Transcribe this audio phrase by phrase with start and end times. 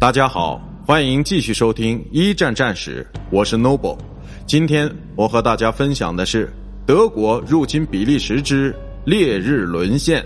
[0.00, 3.98] 大家好，欢迎继续收听一战战史，我是 Noble。
[4.46, 6.50] 今天我和大家分享的是
[6.86, 8.74] 德国入侵比利时之
[9.04, 10.24] 烈日沦陷。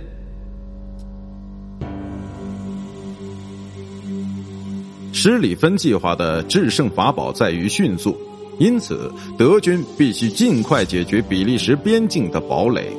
[5.12, 8.16] 施里芬计划的制胜法宝在于迅速，
[8.61, 12.97] 因此德军必须尽快解决比利时边境的堡垒。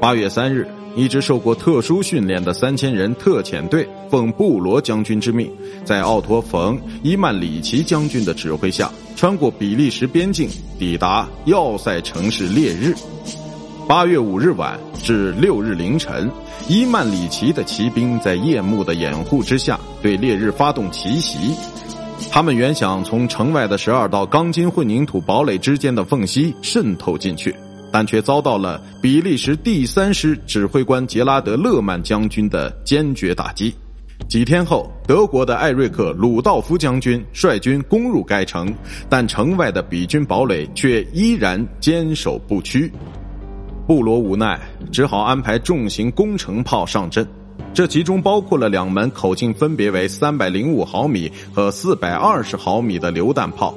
[0.00, 0.68] 八月三日。
[0.96, 5.48] 一支受过特殊训练的三千人特遣队，奉布罗将军之命，
[5.84, 10.48] 在奥托·冯·伊曼里奇将军的指挥下，穿过比利时边境，
[10.78, 12.94] 抵达要塞城市烈日。
[13.86, 16.30] 八月五日晚至六日凌晨，
[16.66, 21.54] 伊曼里奇的骑兵在夜幕的掩护之下，对烈日发动奇袭。
[22.32, 27.54] 他们原想从城外的十二道钢筋混凝土堡垒之间的缝隙渗透进去。
[27.96, 33.74] 但却遭到了比利时第三师指挥官杰拉德·勒曼将军的坚决打击。
[34.28, 38.70] 几天后，德国的艾瑞克·鲁道夫将军率军攻入该城，
[39.08, 42.92] 但城外的比军堡垒却依然坚守不屈。
[43.86, 44.60] 布罗无奈，
[44.92, 47.26] 只好安排重型攻城炮上阵，
[47.72, 53.74] 这其中包括了两门口径分别为三百零五毫米和四百二十毫米的榴弹炮。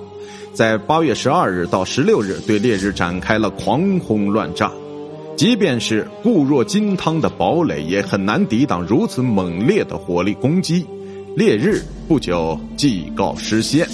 [0.54, 4.72] 在八月十二日到十六日，对烈日展开了狂轰乱炸。
[5.38, 10.86] 即便是固若金汤的堡垒，也很难抵挡如此猛烈的火力攻击。
[11.36, 13.88] 烈日不久即告失陷。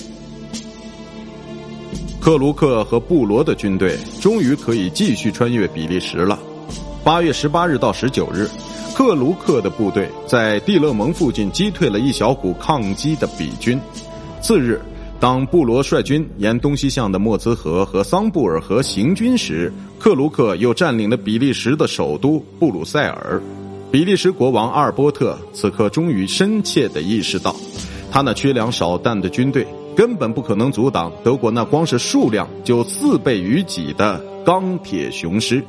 [2.20, 6.40] 克卢克和布罗的军队终于可以继续穿越比利时了。
[7.04, 8.50] 八月十八日到十九日，
[8.96, 13.80] 克卢克的部队在蒂勒蒙附近击退了一小股抗击的比军。
[14.42, 14.82] 次日。
[15.20, 23.42] 当布罗率军沿东西向的莫兹河和桑布尔河行军时，克卢克又占领了比利时的首都布鲁塞尔。
[23.92, 27.56] 比利时国王阿尔波特此刻终于深切地意识到，
[28.12, 35.64] 他那缺粮少弹的军队根本不可能阻挡德国那光是数量就四倍于己的钢铁雄师。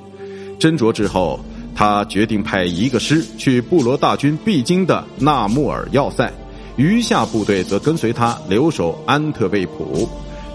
[0.59, 1.39] 斟酌之后，
[1.75, 6.31] 他决定派一个师去布罗大军必经的纳穆尔要塞。
[6.77, 10.09] 余下部队则跟随他留守安特卫普。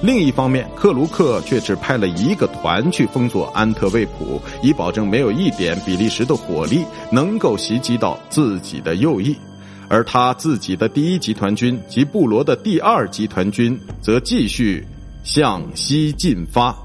[0.04, 9.36] 另一方面，克卢克却只派了一个团去封锁安特卫普，以保证没有一点比利时的火力能够袭击到自己的右翼。
[9.88, 14.84] 而他自己的第一集团军及布罗的第二集团军则继续
[15.24, 16.76] 向西进发。